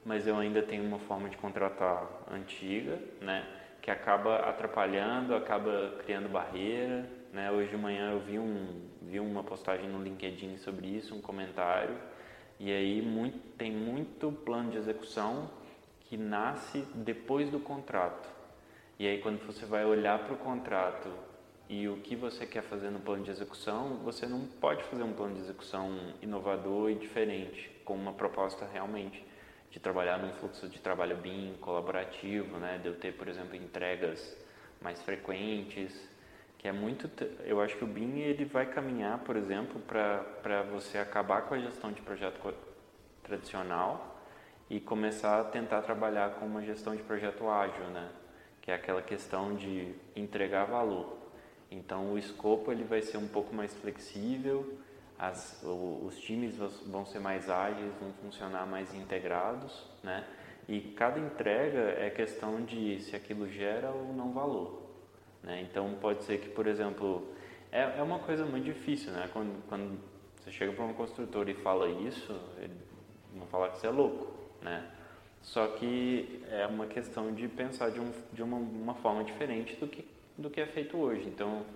[0.04, 3.46] mas eu ainda tenho uma forma de contratar antiga, né?
[3.80, 7.52] Que acaba atrapalhando, acaba criando barreira, né?
[7.52, 11.96] Hoje de manhã eu vi, um, vi uma postagem no LinkedIn sobre isso, um comentário,
[12.58, 15.48] e aí muito, tem muito plano de execução
[16.00, 18.28] que nasce depois do contrato.
[18.98, 21.27] E aí quando você vai olhar para o contrato
[21.68, 25.12] e o que você quer fazer no plano de execução, você não pode fazer um
[25.12, 29.24] plano de execução inovador e diferente, com uma proposta realmente
[29.70, 34.34] de trabalhar num fluxo de trabalho BIM colaborativo, né, de eu ter, por exemplo, entregas
[34.80, 36.08] mais frequentes,
[36.56, 37.08] que é muito,
[37.44, 41.58] eu acho que o BIM ele vai caminhar, por exemplo, para você acabar com a
[41.58, 42.54] gestão de projeto
[43.22, 44.22] tradicional
[44.70, 48.10] e começar a tentar trabalhar com uma gestão de projeto ágil, né?
[48.60, 51.16] Que é aquela questão de entregar valor.
[51.70, 54.78] Então o escopo ele vai ser um pouco mais flexível,
[55.18, 60.24] as, os times vão ser mais ágeis, vão funcionar mais integrados, né?
[60.68, 64.82] E cada entrega é questão de se aquilo gera ou não valor,
[65.42, 65.60] né?
[65.62, 67.26] Então pode ser que, por exemplo,
[67.72, 69.28] é, é uma coisa muito difícil, né?
[69.32, 69.98] Quando, quando
[70.36, 72.74] você chega para um construtor e fala isso, ele
[73.34, 74.90] vão falar que você é louco, né?
[75.42, 79.86] Só que é uma questão de pensar de, um, de uma, uma, forma diferente do
[79.86, 80.04] que,
[80.38, 81.26] do que é feito hoje.
[81.26, 81.66] Então,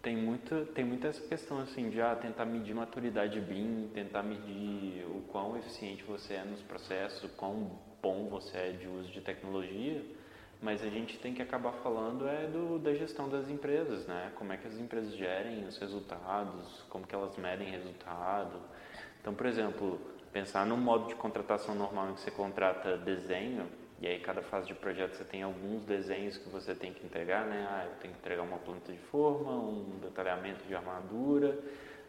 [0.00, 5.04] tem muita, tem muita essa questão assim de ah, tentar medir maturidade BIM, tentar medir
[5.06, 9.22] o quão eficiente você é nos processos, o quão bom você é de uso de
[9.22, 10.04] tecnologia,
[10.60, 14.30] mas a gente tem que acabar falando é do, da gestão das empresas, né?
[14.36, 18.60] Como é que as empresas gerem os resultados, como que elas medem resultado.
[19.20, 19.98] Então, por exemplo,
[20.32, 23.66] pensar num modo de contratação normal em que você contrata desenho,
[24.00, 27.46] e aí cada fase de projeto você tem alguns desenhos que você tem que entregar,
[27.46, 27.66] né?
[27.70, 31.58] Ah, eu tenho que entregar uma planta de forma, um detalhamento de armadura,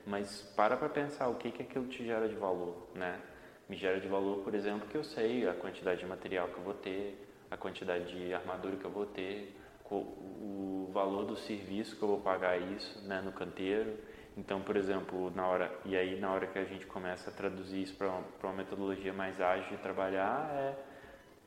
[0.05, 3.19] mas para para pensar o que que aquilo te gera de valor, né?
[3.67, 6.63] Me gera de valor, por exemplo, que eu sei a quantidade de material que eu
[6.63, 9.55] vou ter, a quantidade de armadura que eu vou ter,
[9.91, 13.97] o valor do serviço que eu vou pagar isso, né, no canteiro.
[14.37, 17.83] Então, por exemplo, na hora e aí na hora que a gente começa a traduzir
[17.83, 20.75] isso para uma, uma, metodologia mais ágil de trabalhar é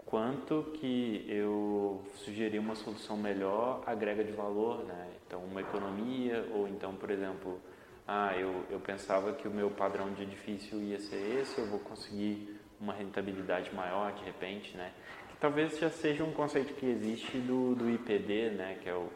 [0.08, 5.10] quanto que eu sugerir uma solução melhor agrega de valor, né?
[5.26, 7.60] Então, uma economia ou então, por exemplo,
[8.06, 11.78] ah, eu, eu pensava que o meu padrão de edifício ia ser esse, eu vou
[11.80, 14.92] conseguir uma rentabilidade maior de repente, né?
[15.28, 18.78] Que talvez já seja um conceito que existe do, do IPD, né?
[18.82, 19.08] Que é o,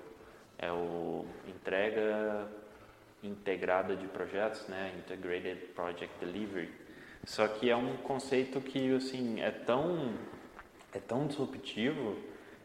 [0.59, 2.51] é o entrega
[3.23, 6.71] integrada de projetos, né, Integrated Project Delivery.
[7.25, 10.13] Só que é um conceito que assim é tão
[10.93, 12.17] é tão disruptivo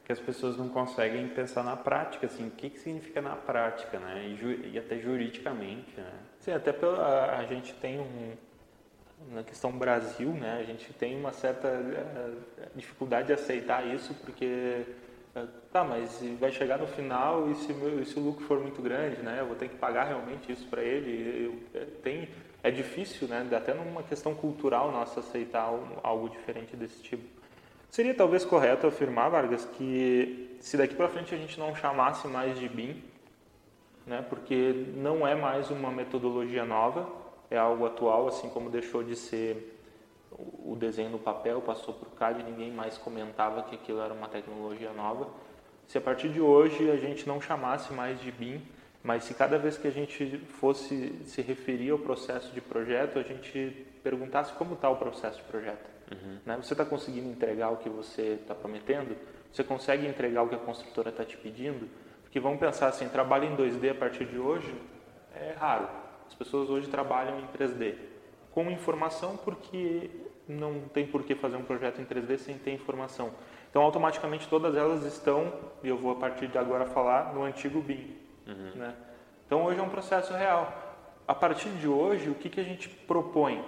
[0.06, 4.00] que as pessoas não conseguem pensar na prática, assim, o que, que significa na prática,
[4.00, 6.14] né, e, ju, e até juridicamente, né.
[6.40, 8.34] Sim, até pela a gente tem um
[9.32, 14.86] na questão Brasil, né, a gente tem uma certa uh, dificuldade de aceitar isso porque
[15.72, 18.82] Tá, mas vai chegar no final e se, meu, e se o lucro for muito
[18.82, 19.38] grande, né?
[19.40, 21.46] Eu vou ter que pagar realmente isso para ele.
[21.74, 22.30] Eu, é, tem,
[22.64, 23.48] é difícil, né?
[23.56, 25.70] Até numa questão cultural nossa aceitar
[26.02, 27.24] algo diferente desse tipo.
[27.90, 32.60] Seria talvez correto afirmar, Vargas, que se daqui para frente a gente não chamasse mais
[32.60, 33.04] de BIM,
[34.06, 34.26] né?
[34.30, 37.10] Porque não é mais uma metodologia nova,
[37.50, 39.76] é algo atual, assim como deixou de ser
[40.32, 44.28] o desenho no papel, passou para o CAD, ninguém mais comentava que aquilo era uma
[44.28, 45.30] tecnologia nova.
[45.88, 48.62] Se a partir de hoje a gente não chamasse mais de BIM,
[49.02, 53.24] mas se cada vez que a gente fosse se referir ao processo de projeto, a
[53.24, 55.97] gente perguntasse como está o processo de projeto.
[56.12, 56.40] Uhum.
[56.46, 56.58] Né?
[56.58, 59.16] Você está conseguindo entregar o que você está prometendo?
[59.52, 61.90] Você consegue entregar o que a construtora está te pedindo?
[62.24, 64.74] Porque vamos pensar assim, trabalho em 2D a partir de hoje
[65.36, 65.88] é raro.
[66.28, 67.96] As pessoas hoje trabalham em 3D
[68.52, 70.10] com informação porque
[70.48, 73.32] não tem por que fazer um projeto em 3D sem ter informação.
[73.70, 77.82] Então, automaticamente todas elas estão, e eu vou a partir de agora falar, no antigo
[77.82, 78.16] BIM.
[78.48, 78.72] Uhum.
[78.76, 78.96] Né?
[79.46, 80.74] Então, hoje é um processo real.
[81.28, 83.64] A partir de hoje, o que, que a gente propõe?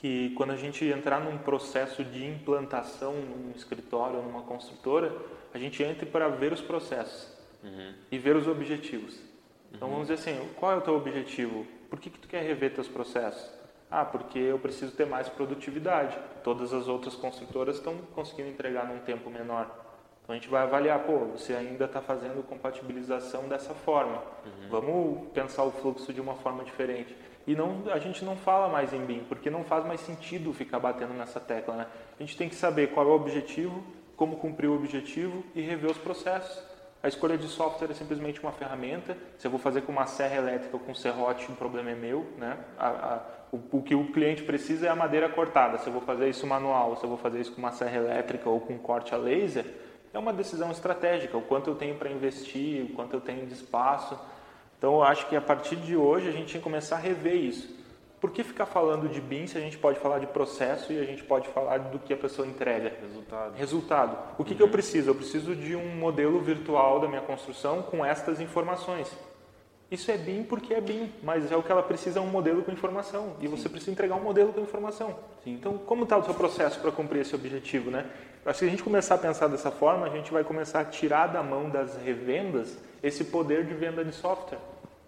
[0.00, 5.12] Que quando a gente entrar num processo de implantação num escritório ou numa construtora,
[5.52, 7.28] a gente entre para ver os processos
[7.62, 7.94] uhum.
[8.10, 9.20] e ver os objetivos.
[9.72, 9.94] Então, uhum.
[9.94, 11.66] vamos dizer assim, qual é o teu objetivo?
[11.90, 13.50] Por que, que tu quer rever teus processos?
[13.90, 16.16] Ah, porque eu preciso ter mais produtividade.
[16.44, 19.64] Todas as outras construtoras estão conseguindo entregar num tempo menor.
[20.22, 24.22] Então a gente vai avaliar, pô, você ainda está fazendo compatibilização dessa forma.
[24.44, 24.68] Uhum.
[24.68, 27.16] Vamos pensar o fluxo de uma forma diferente.
[27.48, 30.78] E não, a gente não fala mais em BIM, porque não faz mais sentido ficar
[30.78, 31.76] batendo nessa tecla.
[31.76, 31.86] Né?
[32.20, 33.82] A gente tem que saber qual é o objetivo
[34.14, 36.62] como cumprir o objetivo e rever os processos.
[37.02, 39.16] A escolha de software é simplesmente uma ferramenta.
[39.38, 42.26] Se eu vou fazer com uma serra elétrica ou com serrote, o problema é meu.
[42.36, 42.58] Né?
[42.78, 45.78] A, a, o, o, que o cliente precisa é a madeira cortada.
[45.78, 48.50] Se eu vou fazer isso manual, se eu vou fazer isso com uma serra elétrica
[48.50, 49.64] ou com corte a laser,
[50.12, 51.34] é uma decisão estratégica.
[51.38, 54.18] O quanto eu tenho para investir, o quanto eu tenho de espaço.
[54.78, 57.34] Então, eu acho que a partir de hoje a gente tem que começar a rever
[57.34, 57.76] isso.
[58.20, 61.04] Por que ficar falando de BIM se a gente pode falar de processo e a
[61.04, 62.92] gente pode falar do que a pessoa entrega?
[63.00, 63.54] Resultado.
[63.54, 64.18] Resultado.
[64.38, 64.56] O que, uhum.
[64.56, 65.10] que eu preciso?
[65.10, 69.16] Eu preciso de um modelo virtual da minha construção com estas informações.
[69.90, 72.62] Isso é BIM porque é BIM, mas é o que ela precisa é um modelo
[72.62, 73.36] com informação.
[73.40, 73.48] E Sim.
[73.48, 75.16] você precisa entregar um modelo com informação.
[75.44, 75.54] Sim.
[75.54, 77.90] Então, como está o seu processo para cumprir esse objetivo?
[77.90, 78.04] Né?
[78.48, 80.84] Acho que se a gente começar a pensar dessa forma, a gente vai começar a
[80.86, 84.58] tirar da mão das revendas esse poder de venda de software.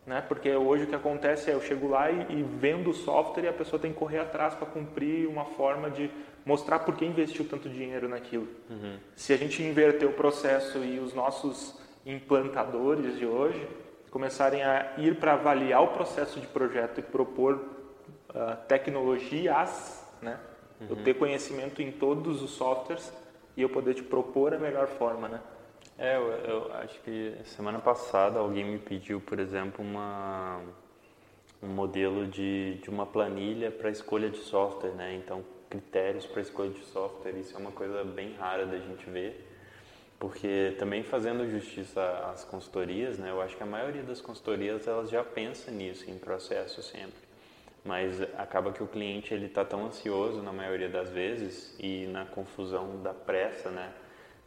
[0.06, 0.22] Né?
[0.28, 3.48] Porque hoje o que acontece é eu chego lá e, e vendo o software e
[3.48, 6.10] a pessoa tem que correr atrás para cumprir uma forma de
[6.44, 8.46] mostrar por que investiu tanto dinheiro naquilo.
[8.68, 8.98] Uhum.
[9.16, 13.66] Se a gente inverter o processo e os nossos implantadores de hoje
[14.10, 20.38] começarem a ir para avaliar o processo de projeto e propor uh, tecnologias, né?
[20.78, 20.86] Uhum.
[20.90, 23.10] Eu ter conhecimento em todos os softwares
[23.56, 25.40] e eu poder te propor a melhor forma, né?
[25.98, 30.62] É, eu, eu, acho que semana passada alguém me pediu, por exemplo, uma,
[31.62, 35.14] um modelo de, de uma planilha para escolha de software, né?
[35.14, 39.46] Então, critérios para escolha de software, isso é uma coisa bem rara da gente ver,
[40.18, 43.30] porque também fazendo justiça às consultorias, né?
[43.30, 47.29] Eu acho que a maioria das consultorias elas já pensam nisso, em processo sempre.
[47.84, 52.26] Mas acaba que o cliente ele está tão ansioso na maioria das vezes e na
[52.26, 53.92] confusão da pressa, né?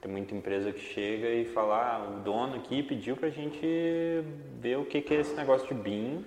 [0.02, 3.66] Tem muita empresa que chega e fala, ah, o dono aqui pediu para a gente
[4.60, 6.26] ver o que, que é esse negócio de BIM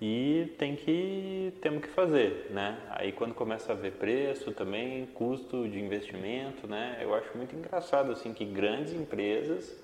[0.00, 2.78] e tem que temos que fazer, né?
[2.90, 6.98] Aí quando começa a ver preço também, custo de investimento, né?
[7.02, 9.76] Eu acho muito engraçado assim que grandes empresas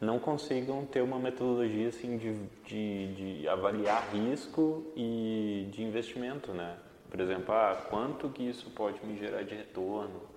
[0.00, 6.76] não consigam ter uma metodologia assim de, de, de avaliar risco e de investimento, né?
[7.10, 10.36] Por exemplo, ah, quanto que isso pode me gerar de retorno?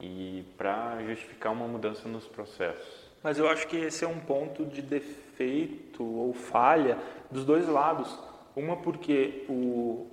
[0.00, 3.08] e para justificar uma mudança nos processos.
[3.22, 6.98] Mas eu acho que esse é um ponto de defeito ou falha
[7.30, 8.16] dos dois lados.
[8.54, 10.06] Uma porque o,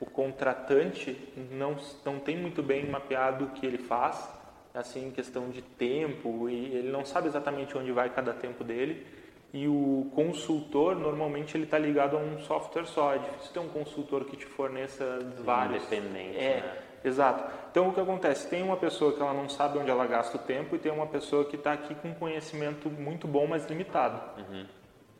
[0.00, 1.16] o contratante
[1.50, 4.28] não, não tem muito bem mapeado o que ele faz,
[4.74, 9.06] assim, questão de tempo, e ele não sabe exatamente onde vai cada tempo dele.
[9.52, 13.14] E o consultor, normalmente, ele está ligado a um software só.
[13.14, 15.84] É difícil ter um consultor que te forneça vários.
[15.84, 16.78] Independente, é, né?
[17.04, 17.52] Exato.
[17.70, 18.48] Então o que acontece?
[18.48, 21.06] Tem uma pessoa que ela não sabe onde ela gasta o tempo e tem uma
[21.06, 24.20] pessoa que está aqui com conhecimento muito bom, mas limitado.
[24.40, 24.66] Uhum.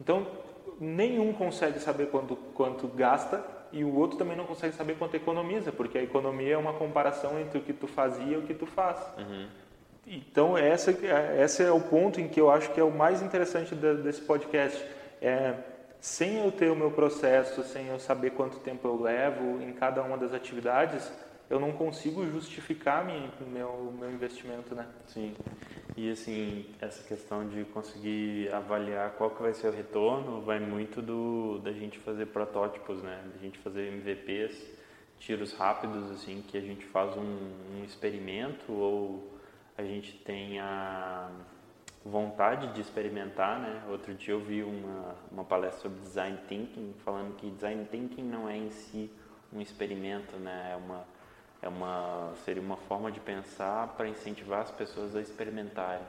[0.01, 0.27] Então
[0.81, 5.73] nenhum consegue saber quanto, quanto gasta e o outro também não consegue saber quanto economiza,
[5.73, 8.67] porque a economia é uma comparação entre o que tu fazia e o que tu
[8.67, 8.99] faz.
[9.19, 9.47] Uhum.
[10.07, 10.91] Então essa,
[11.43, 14.85] esse é o ponto em que eu acho que é o mais interessante desse podcast.
[15.21, 15.55] É,
[16.01, 20.03] sem eu ter o meu processo, sem eu saber quanto tempo eu levo em cada
[20.03, 21.11] uma das atividades,
[21.49, 24.87] eu não consigo justificar minha, meu, meu investimento, né?
[25.07, 25.35] Sim.
[25.95, 31.03] E assim, essa questão de conseguir avaliar qual que vai ser o retorno vai muito
[31.03, 33.23] do da gente fazer protótipos, né?
[33.35, 34.71] Da gente fazer MVPs,
[35.19, 39.39] tiros rápidos assim, que a gente faz um, um experimento ou
[39.77, 41.31] a gente tem a
[42.05, 43.83] vontade de experimentar, né?
[43.91, 48.49] Outro dia eu vi uma, uma palestra sobre design thinking falando que design thinking não
[48.49, 49.11] é em si
[49.53, 50.71] um experimento, né?
[50.73, 51.05] É uma
[51.63, 56.05] é uma, seria uma forma de pensar para incentivar as pessoas a experimentarem.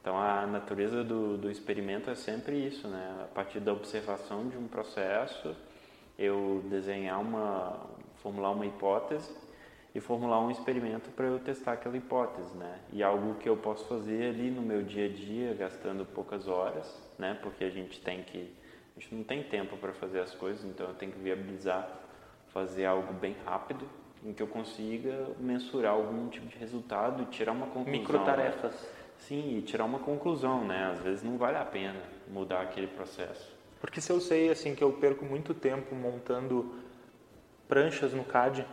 [0.00, 3.20] Então a natureza do, do experimento é sempre isso, né?
[3.22, 5.54] A partir da observação de um processo,
[6.18, 9.30] eu desenhar uma, formular uma hipótese
[9.94, 12.80] e formular um experimento para eu testar aquela hipótese, né?
[12.92, 17.00] E algo que eu posso fazer ali no meu dia a dia, gastando poucas horas,
[17.18, 17.38] né?
[17.42, 18.52] Porque a gente tem que,
[18.96, 21.88] a gente não tem tempo para fazer as coisas, então eu tenho que viabilizar
[22.52, 23.86] fazer algo bem rápido
[24.24, 27.92] em que eu consiga mensurar algum tipo de resultado e tirar uma conclusão.
[27.92, 28.72] Microtarefas.
[28.72, 28.88] Né?
[29.18, 30.90] Sim, e tirar uma conclusão, né?
[30.92, 33.54] Às vezes não vale a pena mudar aquele processo.
[33.80, 36.74] Porque se eu sei assim que eu perco muito tempo montando
[37.68, 38.66] pranchas no CAD,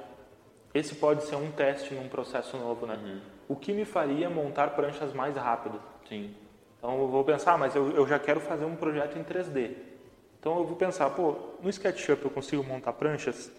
[0.74, 2.96] esse pode ser um teste num processo novo, né?
[2.96, 3.22] Uhum.
[3.50, 5.82] O que me faria montar pranchas mais rápido?
[6.08, 6.34] Sim.
[6.78, 9.76] Então eu vou pensar, ah, mas eu, eu já quero fazer um projeto em 3D.
[10.40, 13.52] Então eu vou pensar, pô, no SketchUp eu consigo montar pranchas?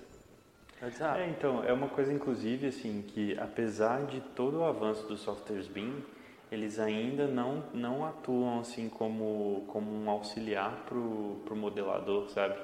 [1.19, 5.67] É, então, é uma coisa inclusive assim que apesar de todo o avanço dos softwares
[5.67, 6.05] BIM,
[6.53, 12.57] eles ainda não, não atuam assim como, como um auxiliar para o modelador, sabe?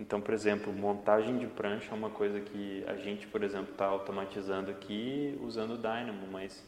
[0.00, 3.86] Então, por exemplo, montagem de prancha é uma coisa que a gente, por exemplo, está
[3.86, 6.64] automatizando aqui usando o Dynamo, mas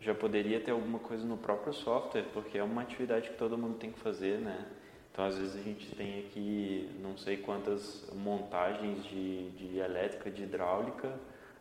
[0.00, 3.78] já poderia ter alguma coisa no próprio software, porque é uma atividade que todo mundo
[3.78, 4.64] tem que fazer, né?
[5.12, 10.44] Então, às vezes a gente tem aqui não sei quantas montagens de, de elétrica, de
[10.44, 11.12] hidráulica.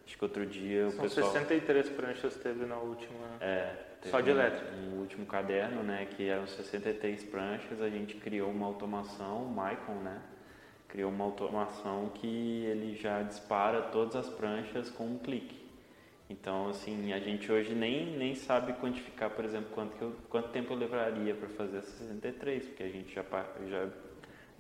[0.06, 1.32] Acho que outro dia São o pessoal...
[1.32, 3.38] 63 pranchas teve na última...
[3.42, 4.72] É, Só de elétrica.
[4.72, 9.96] No último caderno, né, que eram 63 pranchas, a gente criou uma automação, o Maicon,
[9.96, 10.22] né?
[10.88, 15.67] Criou uma automação que ele já dispara todas as pranchas com um clique.
[16.30, 20.50] Então, assim, a gente hoje nem, nem sabe quantificar, por exemplo, quanto, que eu, quanto
[20.50, 23.24] tempo eu levaria para fazer essas 63, porque a gente já,
[23.70, 23.90] já,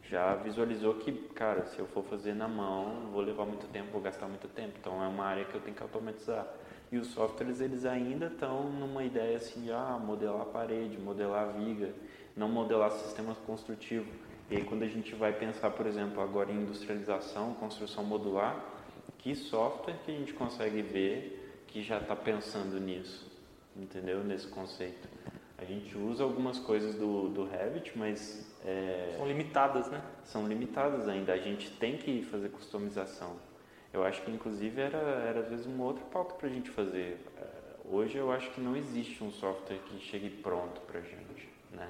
[0.09, 4.01] já visualizou que, cara, se eu for fazer na mão, vou levar muito tempo, vou
[4.01, 4.77] gastar muito tempo.
[4.79, 6.47] Então, é uma área que eu tenho que automatizar.
[6.89, 11.49] E os softwares, eles ainda estão numa ideia assim de ah, modelar a parede, modelar
[11.49, 11.93] a viga,
[12.33, 14.09] não modelar sistema construtivo.
[14.49, 18.63] E aí, quando a gente vai pensar, por exemplo, agora em industrialização, construção modular,
[19.17, 23.29] que software que a gente consegue ver que já está pensando nisso,
[23.75, 24.23] entendeu?
[24.23, 25.07] Nesse conceito.
[25.57, 28.45] A gente usa algumas coisas do, do Revit, mas...
[28.63, 30.01] É, são limitadas, né?
[30.23, 31.33] São limitadas ainda.
[31.33, 33.37] A gente tem que fazer customização.
[33.91, 37.19] Eu acho que, inclusive, era, era às vezes uma outra pauta para a gente fazer.
[37.37, 37.43] É,
[37.85, 41.89] hoje eu acho que não existe um software que chegue pronto para a gente, né?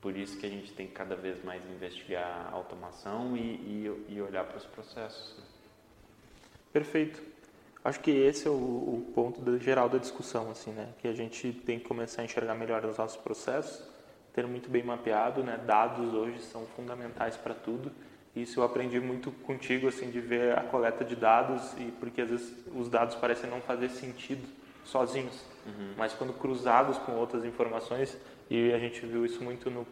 [0.00, 4.06] Por isso que a gente tem que cada vez mais investigar a automação e, e,
[4.08, 5.36] e olhar para os processos.
[5.38, 5.44] Né?
[6.72, 7.37] Perfeito.
[7.88, 10.90] Acho que esse é o, o ponto do, geral da discussão, assim, né?
[10.98, 13.82] Que a gente tem que começar a enxergar melhor os nossos processos,
[14.34, 15.58] ter muito bem mapeado, né?
[15.64, 17.90] Dados hoje são fundamentais para tudo.
[18.36, 22.28] Isso eu aprendi muito contigo, assim, de ver a coleta de dados e porque às
[22.28, 24.46] vezes os dados parecem não fazer sentido
[24.84, 25.94] sozinhos, uhum.
[25.96, 28.18] mas quando cruzados com outras informações
[28.50, 29.86] e a gente viu isso muito no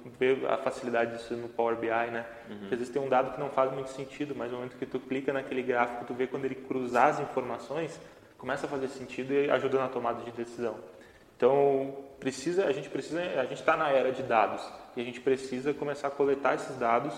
[0.49, 2.25] a facilidade disso no Power BI, né?
[2.49, 2.65] Uhum.
[2.65, 4.99] Às vezes tem um dado que não faz muito sentido, mas no momento que tu
[4.99, 8.01] clica naquele gráfico, tu vê quando ele cruzar as informações,
[8.39, 10.77] começa a fazer sentido e ajuda na tomada de decisão.
[11.37, 14.67] Então, precisa, a gente precisa, a gente está na era de dados
[14.97, 17.15] e a gente precisa começar a coletar esses dados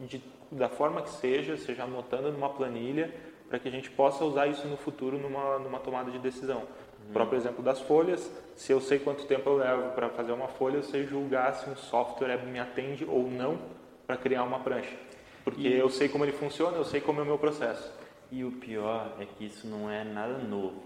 [0.00, 3.14] de, da forma que seja, seja anotando numa planilha,
[3.48, 6.64] para que a gente possa usar isso no futuro numa, numa tomada de decisão.
[7.08, 10.48] O próprio exemplo das folhas, se eu sei quanto tempo eu levo para fazer uma
[10.48, 13.58] folha, eu sei julgar se um software me atende ou não
[14.06, 14.96] para criar uma prancha.
[15.44, 15.78] Porque e...
[15.78, 17.92] eu sei como ele funciona, eu sei como é o meu processo.
[18.32, 20.82] E o pior é que isso não é nada novo,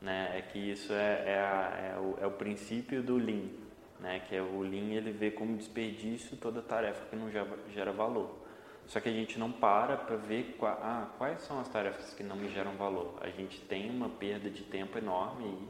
[0.00, 0.32] né?
[0.34, 3.48] É que isso é, é, a, é, o, é o princípio do Lean,
[4.00, 4.22] né?
[4.28, 8.39] Que é o Lean ele vê como desperdício toda tarefa que não gera valor.
[8.90, 12.24] Só que a gente não para para ver qua, ah, quais são as tarefas que
[12.24, 13.14] não me geram valor.
[13.20, 15.68] A gente tem uma perda de tempo enorme aí,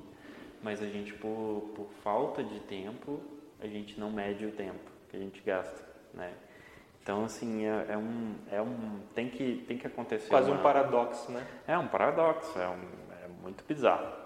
[0.62, 3.20] mas a gente, por, por falta de tempo,
[3.60, 6.32] a gente não mede o tempo que a gente gasta, né?
[7.02, 9.00] Então, assim, é, é, um, é um...
[9.14, 11.46] Tem que, tem que acontecer Quase uma, um paradoxo, né?
[11.68, 12.80] É um paradoxo, é, um,
[13.22, 14.16] é muito bizarro.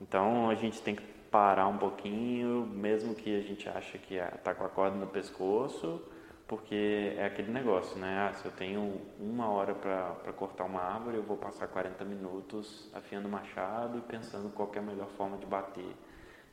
[0.00, 4.54] Então, a gente tem que parar um pouquinho, mesmo que a gente ache que está
[4.54, 6.00] com a corda no pescoço,
[6.46, 8.28] porque é aquele negócio, né?
[8.28, 12.90] Ah, se eu tenho uma hora para cortar uma árvore, eu vou passar 40 minutos
[12.92, 15.94] afiando o machado e pensando qual é a melhor forma de bater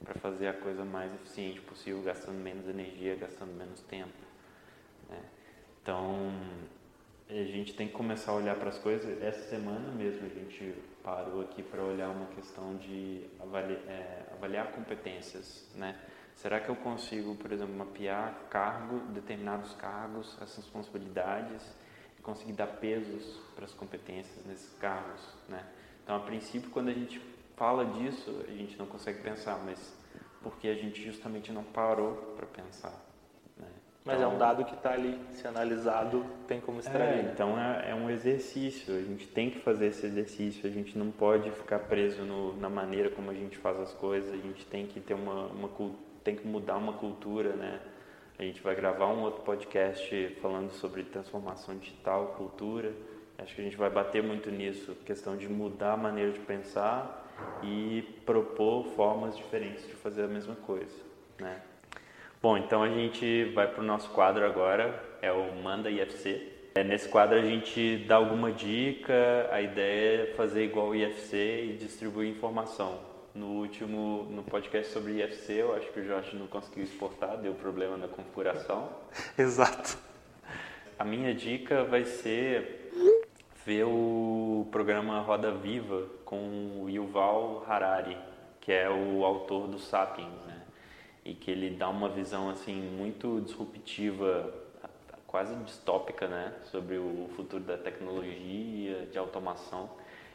[0.04, 4.14] para fazer a coisa mais eficiente possível, gastando menos energia, gastando menos tempo.
[5.10, 5.22] Né?
[5.82, 6.32] Então,
[7.30, 9.22] a gente tem que começar a olhar para as coisas.
[9.22, 10.74] Essa semana mesmo a gente
[11.04, 15.96] parou aqui para olhar uma questão de avaliar, é, avaliar competências, né?
[16.36, 21.64] Será que eu consigo, por exemplo, mapear cargo, determinados cargos, as responsabilidades
[22.18, 25.66] e conseguir dar pesos para as competências nesses cargos, né?
[26.04, 27.22] Então, a princípio, quando a gente
[27.56, 29.96] fala disso, a gente não consegue pensar, mas
[30.42, 32.94] porque a gente justamente não parou para pensar.
[33.58, 33.68] Né?
[34.06, 37.26] Mas então, é um então dado que está ali, se analisado, tem como extrair.
[37.26, 40.98] É, então é, é, um exercício, a gente tem que fazer esse exercício, a gente
[40.98, 44.66] não pode ficar preso no, na maneira como a gente faz as coisas, a gente
[44.66, 47.80] tem que ter uma, uma cultura tem que mudar uma cultura, né?
[48.38, 52.94] A gente vai gravar um outro podcast falando sobre transformação digital, cultura.
[53.38, 57.28] Acho que a gente vai bater muito nisso, questão de mudar a maneira de pensar
[57.64, 60.96] e propor formas diferentes de fazer a mesma coisa,
[61.40, 61.62] né?
[62.42, 66.72] Bom, então a gente vai para o nosso quadro agora, é o Manda IFC.
[66.76, 71.72] É, nesse quadro a gente dá alguma dica, a ideia é fazer igual o IFC
[71.72, 76.48] e distribuir informação no último no podcast sobre IFC, eu acho que o Jorge não
[76.48, 78.90] conseguiu exportar, deu problema na configuração.
[79.38, 79.98] Exato.
[80.98, 82.92] A minha dica vai ser
[83.66, 88.18] ver o programa Roda Viva com o Yuval Harari,
[88.60, 90.62] que é o autor do Sapiens, né?
[91.24, 94.54] E que ele dá uma visão assim muito disruptiva,
[95.28, 99.90] quase distópica, né, sobre o futuro da tecnologia, de automação.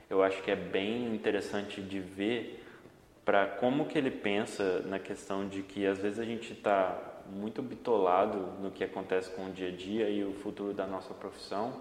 [0.09, 2.64] Eu acho que é bem interessante de ver
[3.25, 7.63] para como que ele pensa na questão de que às vezes a gente está muito
[7.63, 11.81] bitolado no que acontece com o dia a dia e o futuro da nossa profissão,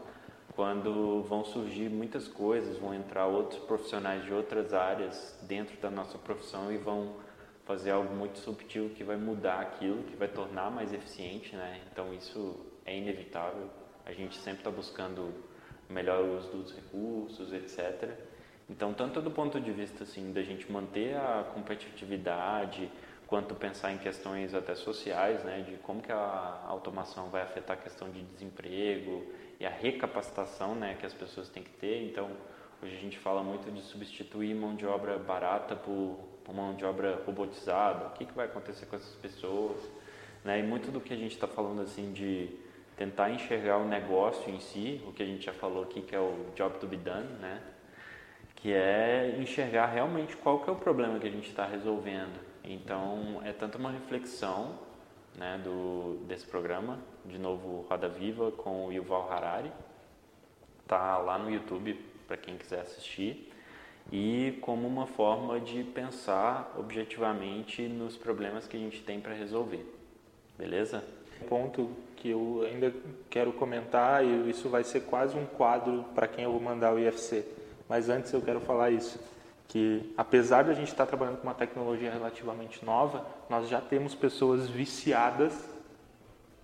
[0.55, 6.17] quando vão surgir muitas coisas, vão entrar outros profissionais de outras áreas dentro da nossa
[6.17, 7.15] profissão e vão
[7.65, 11.81] fazer algo muito subtil que vai mudar aquilo, que vai tornar mais eficiente, né?
[11.91, 13.69] Então isso é inevitável.
[14.05, 15.33] A gente sempre está buscando
[15.89, 18.09] melhor uso dos recursos, etc.
[18.69, 22.89] Então, tanto do ponto de vista assim da gente manter a competitividade,
[23.27, 27.79] quanto pensar em questões até sociais, né, de como que a automação vai afetar a
[27.79, 29.25] questão de desemprego
[29.59, 32.09] e a recapacitação, né, que as pessoas têm que ter.
[32.09, 32.29] Então,
[32.81, 36.19] hoje a gente fala muito de substituir mão de obra barata por,
[36.53, 38.07] mão de obra robotizada.
[38.07, 39.81] O que, que vai acontecer com essas pessoas?
[40.43, 40.59] Né?
[40.59, 42.49] E muito do que a gente está falando assim de
[42.95, 46.19] tentar enxergar o negócio em si, o que a gente já falou aqui que é
[46.19, 47.59] o job to be done, né?
[48.63, 52.39] Que é enxergar realmente qual que é o problema que a gente está resolvendo.
[52.63, 54.79] Então, é tanto uma reflexão
[55.37, 59.69] né, do, desse programa, de novo Roda Viva com o Yuval Harari,
[60.87, 63.51] tá lá no YouTube para quem quiser assistir,
[64.09, 69.85] e como uma forma de pensar objetivamente nos problemas que a gente tem para resolver.
[70.57, 71.03] Beleza?
[71.49, 72.93] Ponto que eu ainda
[73.29, 76.97] quero comentar e isso vai ser quase um quadro para quem eu vou mandar o
[76.99, 79.19] IFC mas antes eu quero falar isso,
[79.67, 84.13] que apesar de a gente estar trabalhando com uma tecnologia relativamente nova, nós já temos
[84.13, 85.53] pessoas viciadas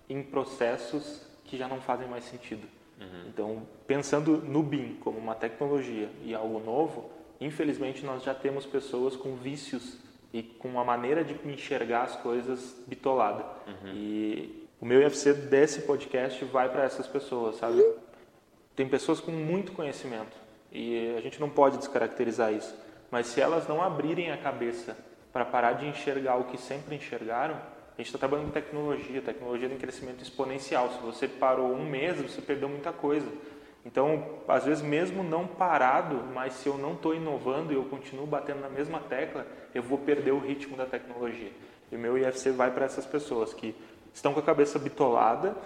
[0.08, 2.66] em processos que já não fazem mais sentido.
[3.00, 3.24] Uhum.
[3.28, 7.10] Então, pensando no BIM como uma tecnologia e algo novo,
[7.40, 9.98] infelizmente nós já temos pessoas com vícios
[10.32, 13.44] e com uma maneira de enxergar as coisas bitolada.
[13.66, 13.92] Uhum.
[13.94, 17.84] E o meu IFC desse podcast vai para essas pessoas, sabe?
[18.76, 20.36] Tem pessoas com muito conhecimento,
[20.72, 22.74] e a gente não pode descaracterizar isso.
[23.10, 24.96] Mas se elas não abrirem a cabeça
[25.32, 29.68] para parar de enxergar o que sempre enxergaram, a gente está trabalhando com tecnologia, tecnologia
[29.68, 30.90] tem crescimento exponencial.
[30.90, 33.26] Se você parou um mês, você perdeu muita coisa.
[33.84, 38.26] Então, às vezes, mesmo não parado, mas se eu não estou inovando e eu continuo
[38.26, 41.50] batendo na mesma tecla, eu vou perder o ritmo da tecnologia.
[41.90, 43.74] E o meu IFC vai para essas pessoas que
[44.12, 45.56] estão com a cabeça bitolada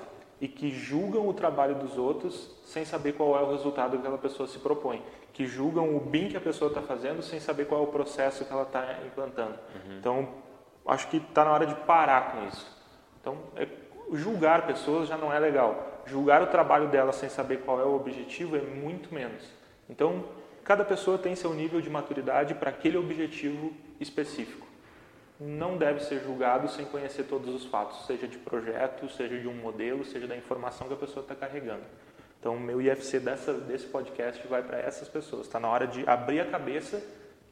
[0.44, 4.18] e que julgam o trabalho dos outros sem saber qual é o resultado que aquela
[4.18, 7.80] pessoa se propõe, que julgam o bem que a pessoa está fazendo sem saber qual
[7.80, 9.54] é o processo que ela está implantando.
[9.74, 9.98] Uhum.
[9.98, 10.28] Então,
[10.86, 12.78] acho que está na hora de parar com isso.
[13.18, 13.66] Então, é,
[14.12, 16.02] julgar pessoas já não é legal.
[16.04, 19.50] Julgar o trabalho dela sem saber qual é o objetivo é muito menos.
[19.88, 20.24] Então,
[20.62, 24.63] cada pessoa tem seu nível de maturidade para aquele objetivo específico
[25.44, 29.54] não deve ser julgado sem conhecer todos os fatos, seja de projeto, seja de um
[29.54, 31.82] modelo, seja da informação que a pessoa está carregando.
[32.40, 35.46] Então, meu IFC dessa, desse podcast vai para essas pessoas.
[35.46, 37.02] Está na hora de abrir a cabeça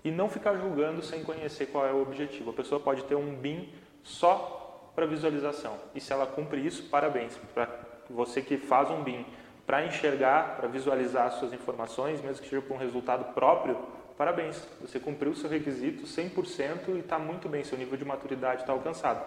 [0.04, 2.50] e não ficar julgando sem conhecer qual é o objetivo.
[2.50, 3.68] A pessoa pode ter um BIM
[4.02, 5.76] só para visualização.
[5.94, 7.36] E se ela cumpre isso, parabéns.
[7.54, 7.68] Para
[8.10, 9.24] você que faz um BIM
[9.66, 13.78] para enxergar, para visualizar as suas informações, mesmo que seja para um resultado próprio,
[14.22, 18.60] parabéns, você cumpriu o seu requisito 100% e está muito bem, seu nível de maturidade
[18.60, 19.20] está alcançado.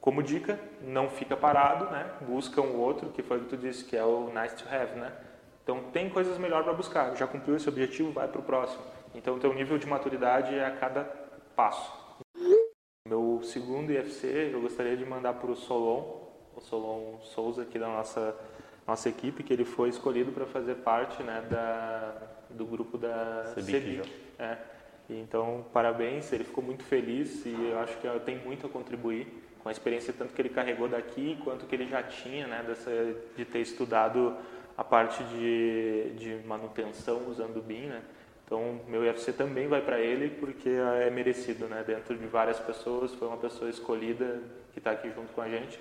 [0.00, 2.10] Como dica, não fica parado, né?
[2.22, 4.98] busca um outro, que foi o que tu disse, que é o nice to have.
[4.98, 5.12] Né?
[5.62, 7.14] Então, tem coisas melhores para buscar.
[7.16, 8.82] Já cumpriu esse objetivo, vai para o próximo.
[9.14, 11.04] Então, teu nível de maturidade é a cada
[11.54, 11.92] passo.
[13.06, 17.88] Meu segundo IFC, eu gostaria de mandar para o Solon, o Solon Souza aqui da
[17.88, 18.34] nossa
[18.86, 24.02] nossa equipe, que ele foi escolhido para fazer parte né, da, do grupo da CEBIC.
[24.38, 24.56] É.
[25.08, 29.26] Então, parabéns, ele ficou muito feliz e eu acho que tem muito a contribuir
[29.62, 32.90] com a experiência tanto que ele carregou daqui quanto que ele já tinha, né, dessa,
[33.36, 34.36] de ter estudado
[34.76, 38.02] a parte de, de manutenção usando o BIM, né?
[38.44, 41.82] Então, meu IFC também vai para ele porque é merecido, né?
[41.86, 44.42] Dentro de várias pessoas, foi uma pessoa escolhida
[44.72, 45.78] que está aqui junto com a gente.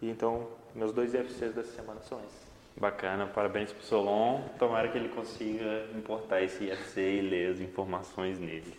[0.00, 2.49] E então, meus dois IFCs dessa semana são esses.
[2.80, 4.40] Bacana, parabéns pro Solon.
[4.58, 8.74] Tomara que ele consiga importar esse IFC e ler as informações nele.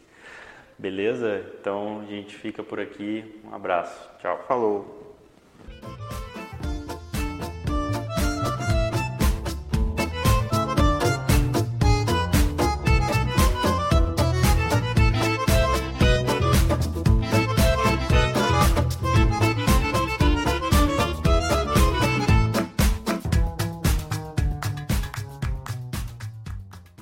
[0.76, 1.46] Beleza?
[1.60, 3.40] Então a gente fica por aqui.
[3.46, 4.10] Um abraço.
[4.20, 4.44] Tchau.
[4.48, 5.16] Falou.